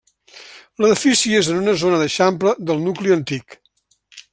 L'edifici 0.85 1.35
és 1.41 1.51
en 1.53 1.59
una 1.59 1.77
zona 1.83 2.01
d'eixample 2.05 2.57
del 2.71 2.85
nucli 2.87 3.19
antic. 3.21 3.61